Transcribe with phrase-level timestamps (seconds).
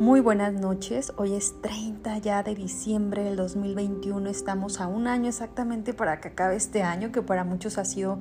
[0.00, 5.28] Muy buenas noches, hoy es 30 ya de diciembre del 2021, estamos a un año
[5.28, 8.18] exactamente para que acabe este año, que para muchos ha sido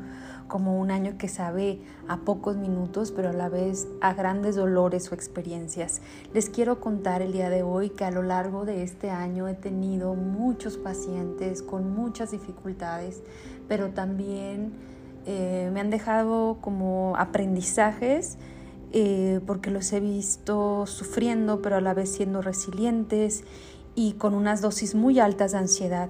[0.50, 1.80] como un año que sabe
[2.10, 6.02] a pocos minutos, pero a la vez a grandes dolores o experiencias.
[6.34, 9.54] Les quiero contar el día de hoy que a lo largo de este año he
[9.54, 13.24] tenido muchos pacientes con muchas dificultades,
[13.70, 14.74] pero también
[15.26, 18.38] eh, me han dejado como aprendizajes
[18.92, 23.44] eh, porque los he visto sufriendo, pero a la vez siendo resilientes
[23.96, 26.10] y con unas dosis muy altas de ansiedad.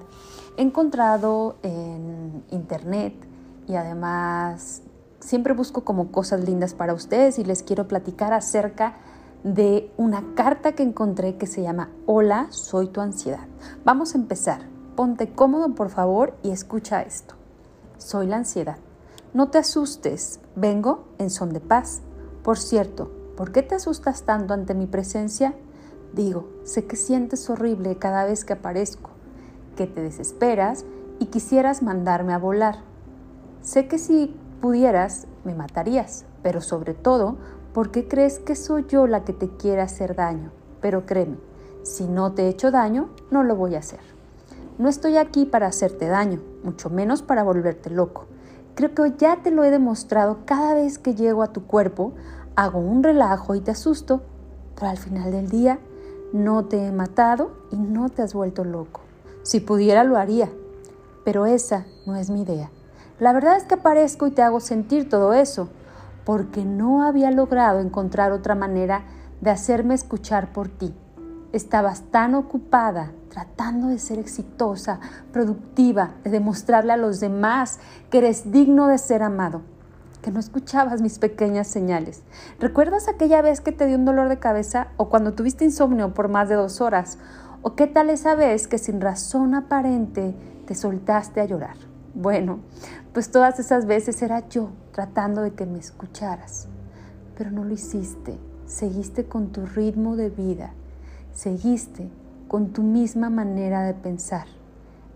[0.58, 3.14] He encontrado en internet
[3.68, 4.82] y además
[5.20, 8.98] siempre busco como cosas lindas para ustedes y les quiero platicar acerca
[9.44, 13.48] de una carta que encontré que se llama Hola, soy tu ansiedad.
[13.86, 14.62] Vamos a empezar.
[14.96, 17.36] Ponte cómodo por favor y escucha esto.
[17.98, 18.78] Soy la ansiedad.
[19.34, 22.02] No te asustes, vengo en son de paz.
[22.50, 25.54] Por cierto, ¿por qué te asustas tanto ante mi presencia?
[26.14, 29.12] Digo, sé que sientes horrible cada vez que aparezco,
[29.78, 30.84] que te desesperas
[31.20, 32.80] y quisieras mandarme a volar.
[33.62, 37.38] Sé que si pudieras, me matarías, pero sobre todo,
[37.72, 40.52] ¿por qué crees que soy yo la que te quiere hacer daño?
[40.82, 41.38] Pero créeme,
[41.84, 44.00] si no te he hecho daño, no lo voy a hacer.
[44.80, 48.26] No estoy aquí para hacerte daño, mucho menos para volverte loco.
[48.80, 52.14] Creo que ya te lo he demostrado cada vez que llego a tu cuerpo,
[52.64, 54.22] hago un relajo y te asusto,
[54.76, 55.80] pero al final del día
[56.34, 59.00] no te he matado y no te has vuelto loco.
[59.44, 60.50] Si pudiera lo haría,
[61.24, 62.70] pero esa no es mi idea.
[63.18, 65.70] La verdad es que aparezco y te hago sentir todo eso,
[66.26, 69.04] porque no había logrado encontrar otra manera
[69.40, 70.94] de hacerme escuchar por ti.
[71.54, 75.00] Estabas tan ocupada tratando de ser exitosa,
[75.32, 79.62] productiva, de demostrarle a los demás que eres digno de ser amado,
[80.22, 82.24] que no escuchabas mis pequeñas señales.
[82.60, 86.28] ¿Recuerdas aquella vez que te dio un dolor de cabeza o cuando tuviste insomnio por
[86.28, 87.18] más de dos horas?
[87.62, 90.36] ¿O qué tal esa vez que sin razón aparente
[90.66, 91.76] te soltaste a llorar?
[92.14, 92.60] Bueno,
[93.14, 96.68] pues todas esas veces era yo tratando de que me escucharas,
[97.38, 100.74] pero no lo hiciste, seguiste con tu ritmo de vida
[101.40, 102.10] seguiste
[102.48, 104.46] con tu misma manera de pensar.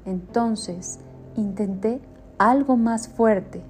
[0.06, 1.00] Entonces
[1.36, 2.02] intenté
[2.38, 3.62] algo más fuerte.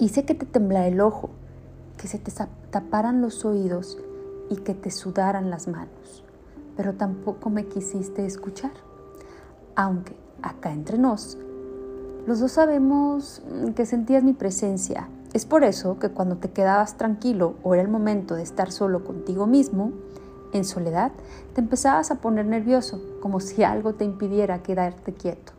[0.00, 1.30] Hice que te temblara el ojo,
[1.96, 2.30] que se te
[2.70, 3.98] taparan los oídos
[4.48, 6.22] y que te sudaran las manos.
[6.76, 8.70] Pero tampoco me quisiste escuchar.
[9.74, 11.36] Aunque acá entre nos,
[12.28, 13.42] los dos sabemos
[13.74, 15.08] que sentías mi presencia.
[15.32, 19.02] Es por eso que cuando te quedabas tranquilo o era el momento de estar solo
[19.02, 19.90] contigo mismo,
[20.52, 21.10] en soledad,
[21.54, 25.52] te empezabas a poner nervioso, como si algo te impidiera quedarte quieto.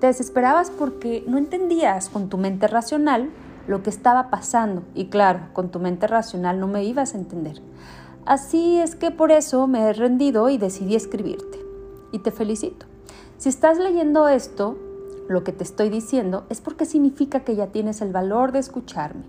[0.00, 3.30] Te desesperabas porque no entendías con tu mente racional
[3.66, 7.60] lo que estaba pasando y claro, con tu mente racional no me ibas a entender.
[8.24, 11.58] Así es que por eso me he rendido y decidí escribirte.
[12.12, 12.86] Y te felicito.
[13.38, 14.76] Si estás leyendo esto,
[15.28, 19.24] lo que te estoy diciendo es porque significa que ya tienes el valor de escucharme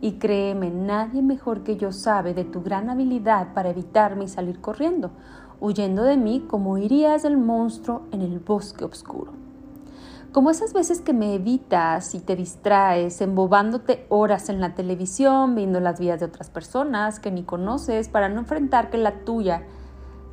[0.00, 4.60] y créeme, nadie mejor que yo sabe de tu gran habilidad para evitarme y salir
[4.60, 5.12] corriendo,
[5.60, 9.41] huyendo de mí como irías del monstruo en el bosque oscuro.
[10.32, 15.78] Como esas veces que me evitas y te distraes, embobándote horas en la televisión, viendo
[15.78, 19.62] las vidas de otras personas que ni conoces para no enfrentar que la tuya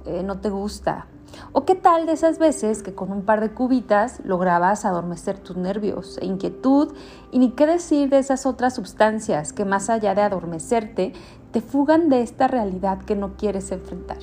[0.06, 1.08] eh, no te gusta
[1.52, 5.58] ¿O qué tal de esas veces que con un par de cubitas lograbas adormecer tus
[5.58, 6.94] nervios e inquietud
[7.32, 11.14] y ni qué decir de esas otras sustancias que más allá de adormecerte
[11.52, 14.20] te fugan de esta realidad que no quieres enfrentar?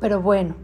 [0.00, 0.54] Pero bueno,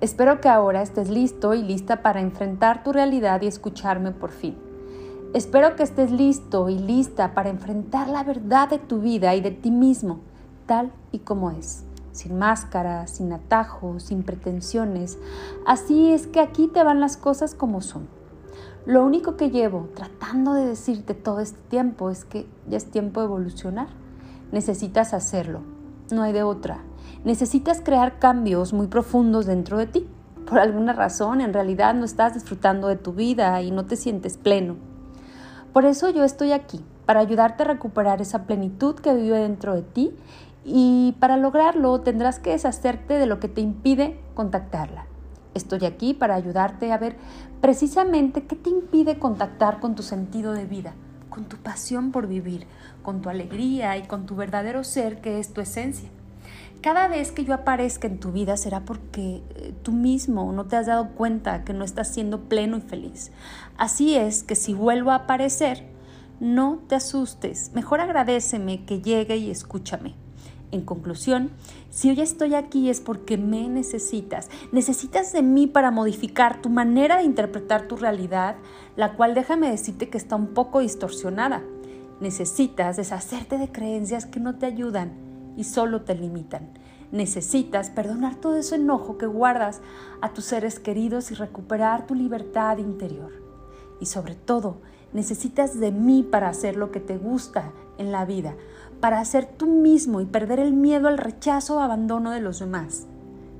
[0.00, 4.56] espero que ahora estés listo y lista para enfrentar tu realidad y escucharme por fin.
[5.34, 9.52] Espero que estés listo y lista para enfrentar la verdad de tu vida y de
[9.52, 10.20] ti mismo,
[10.66, 15.18] tal y como es sin máscaras, sin atajos, sin pretensiones.
[15.66, 18.08] Así es que aquí te van las cosas como son.
[18.86, 23.20] Lo único que llevo tratando de decirte todo este tiempo es que ya es tiempo
[23.20, 23.88] de evolucionar.
[24.52, 25.60] Necesitas hacerlo,
[26.10, 26.82] no hay de otra.
[27.24, 30.08] Necesitas crear cambios muy profundos dentro de ti.
[30.46, 34.38] Por alguna razón, en realidad no estás disfrutando de tu vida y no te sientes
[34.38, 34.76] pleno.
[35.74, 39.82] Por eso yo estoy aquí, para ayudarte a recuperar esa plenitud que vive dentro de
[39.82, 40.16] ti
[40.64, 45.06] y para lograrlo tendrás que deshacerte de lo que te impide contactarla.
[45.52, 47.16] Estoy aquí para ayudarte a ver
[47.60, 50.94] precisamente qué te impide contactar con tu sentido de vida,
[51.28, 52.66] con tu pasión por vivir,
[53.02, 56.08] con tu alegría y con tu verdadero ser que es tu esencia.
[56.82, 60.76] Cada vez que yo aparezca en tu vida será porque eh, tú mismo no te
[60.76, 63.32] has dado cuenta que no estás siendo pleno y feliz.
[63.76, 65.84] Así es que si vuelvo a aparecer,
[66.40, 70.14] no te asustes, mejor agradeceme que llegue y escúchame.
[70.72, 71.50] En conclusión,
[71.90, 74.48] si hoy estoy aquí es porque me necesitas.
[74.72, 78.56] Necesitas de mí para modificar tu manera de interpretar tu realidad,
[78.96, 81.62] la cual déjame decirte que está un poco distorsionada.
[82.20, 85.29] Necesitas deshacerte de creencias que no te ayudan
[85.60, 86.70] y solo te limitan.
[87.12, 89.82] Necesitas perdonar todo ese enojo que guardas
[90.22, 93.30] a tus seres queridos y recuperar tu libertad interior.
[94.00, 94.78] Y sobre todo,
[95.12, 98.54] necesitas de mí para hacer lo que te gusta en la vida,
[99.00, 103.06] para ser tú mismo y perder el miedo al rechazo o abandono de los demás.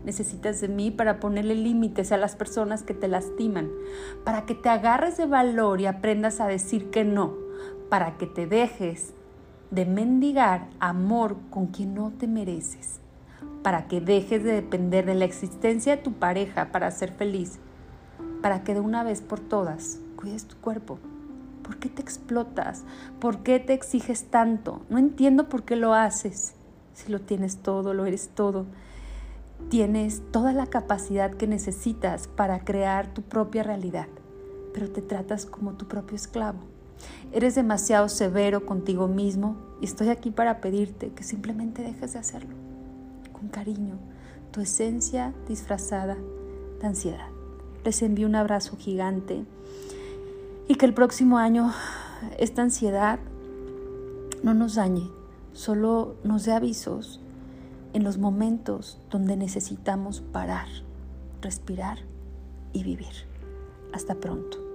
[0.02, 3.68] Necesitas de mí para ponerle límites a las personas que te lastiman,
[4.24, 7.34] para que te agarres de valor y aprendas a decir que no,
[7.90, 9.12] para que te dejes
[9.70, 13.00] de mendigar amor con quien no te mereces,
[13.62, 17.58] para que dejes de depender de la existencia de tu pareja para ser feliz,
[18.42, 20.98] para que de una vez por todas cuides tu cuerpo
[21.70, 22.82] ¿Por qué te explotas?
[23.20, 24.82] ¿Por qué te exiges tanto?
[24.88, 26.54] No entiendo por qué lo haces.
[26.94, 28.66] Si lo tienes todo, lo eres todo.
[29.68, 34.08] Tienes toda la capacidad que necesitas para crear tu propia realidad,
[34.74, 36.58] pero te tratas como tu propio esclavo.
[37.32, 42.54] Eres demasiado severo contigo mismo y estoy aquí para pedirte que simplemente dejes de hacerlo.
[43.32, 43.98] Con cariño,
[44.50, 46.16] tu esencia disfrazada
[46.80, 47.28] de ansiedad.
[47.84, 49.44] Les envío un abrazo gigante
[50.68, 51.72] y que el próximo año
[52.38, 53.18] esta ansiedad
[54.42, 55.10] no nos dañe,
[55.52, 57.20] solo nos dé avisos
[57.92, 60.68] en los momentos donde necesitamos parar,
[61.40, 61.98] respirar
[62.72, 63.26] y vivir.
[63.92, 64.69] Hasta pronto.